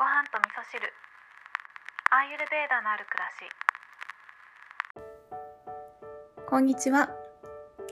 [0.00, 0.80] ご飯と味噌汁
[2.10, 3.44] アーユルベーダのある暮らし
[6.48, 7.10] こんにちは。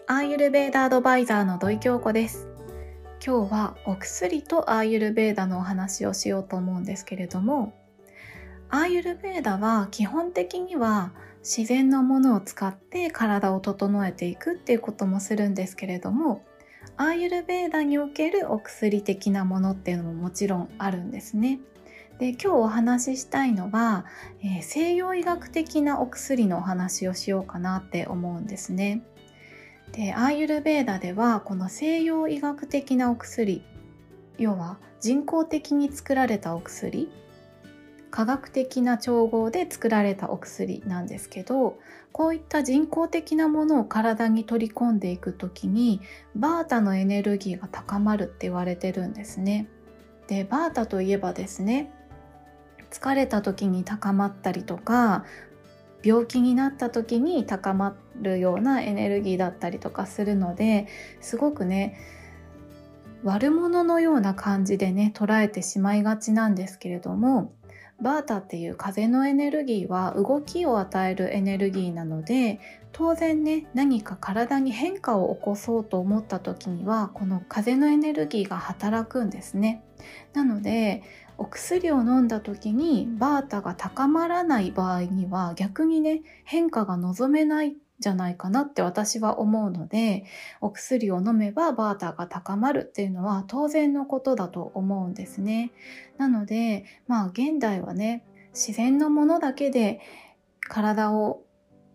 [0.07, 2.49] アーユルベーダアドバイザーの土井京子です。
[3.23, 7.75] 今日はお薬とアーユルベーダのお話をしようと思うんですけれども、
[8.71, 16.43] アーユルベーダは基本的には自然のものを使って体を整えていくっていうこともするんですけれども、
[16.97, 21.61] アーユルベーダにおけるお薬的なものっていうのももちろんあるんですね。
[22.19, 24.05] で今日お話ししたいのは、
[24.43, 29.03] えー西洋医学的なお薬のお話をしようかなって思うんですね。
[29.93, 33.63] でアーユルベーダではこの西洋医学的なお薬
[34.37, 37.11] 要は人工的に作られたお薬
[38.11, 41.79] 科学的な調合で作られたお薬なんですけど
[42.13, 46.01] こういった人工的なものを体に取り込んでいく時に
[46.35, 49.69] バータのエネルギーが高まるって言われてるんですね。
[50.27, 51.91] でバータといえばですね
[52.91, 55.25] 疲れた時に高まったりとか
[56.03, 60.87] 病気になった時に高まるようなエネルギーだったりとかするので
[61.21, 61.99] すごくね
[63.25, 67.53] 悪者のような感じでね捉えてしまいがちなんですけれども
[68.01, 72.61] バータっていう風のエネルギーは動きを与えるエネルギーなので
[72.93, 79.83] 当然ね何か体に変化を起こそうと思った時にはこの風のエネルギーが働くんですね。
[80.33, 81.03] なので
[81.39, 90.25] お薬を飲んだ時にバータが高まらない場合には逆にね変化が望めないじゃないかなって私は思うので
[90.61, 95.73] お薬を飲めばバーターが高まるっていうのは当然のことだと思うんですね。
[96.17, 100.01] なのでまあ現代はね自然のものだけで
[100.61, 101.43] 体を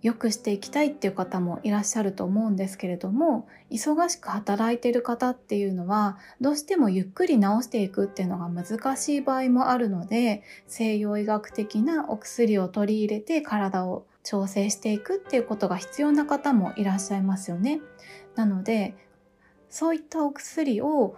[0.04, 17.81] 良くしていきたいっていう方もいらっしゃると思うんですけれども忙しく働いている方っていうのはどうしてもゆっくり治していくっていうのが難しい場合もあるので西洋医学的なお薬を取り入れて体を調整していくっていうことが必要な方もいらっしゃいますよね。
[18.35, 18.96] なので
[19.70, 21.16] そういったお薬を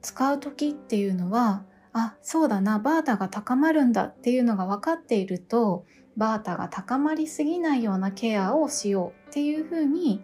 [0.00, 5.84] 使う時っていうのはあそうだなバータが高まるんだっていうのが分かっていると
[6.16, 10.22] バータが高まりすぎないようなケアをしようっていうふうに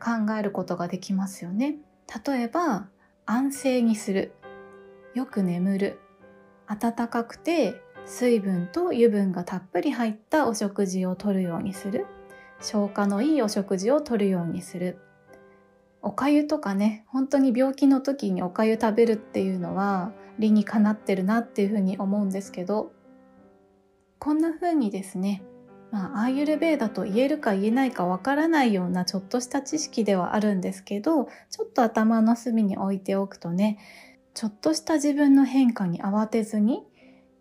[0.00, 1.76] 考えることができますよね。
[2.26, 2.88] 例えば
[3.26, 4.32] 安静にする。
[5.14, 6.00] よく眠る。
[6.68, 7.74] 暖かくて
[8.06, 12.06] 水分と油分がたっぷり入ったお食事をとるようにする。
[12.60, 14.98] 消化のいいお食事をとるようにする。
[16.02, 22.92] おかゆとかね本当に病気の時におかゆ食べるっていうのは理にかなってるなっていうふうに思うんですけど
[24.22, 25.42] こんな風にですね
[25.90, 33.78] まあ、アーユルベーダと言えるか言えないかわからないようなちょっとした知識ではあるんですけどちょっと頭の隅に置いておくとね
[34.32, 36.84] ちょっとした自分の変化に慌てずに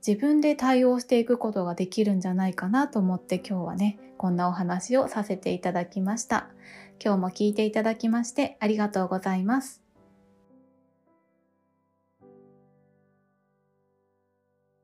[0.05, 6.49] 自分で対応していくことができるんじゃないかなと思って今日はねこんなお話をさせていただきました。
[7.03, 9.81] 今日も聞いていただきましてありがとうございます。